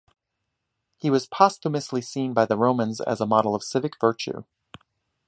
[0.97, 4.45] He was posthumously seen by the Romans as a model of civic virtue.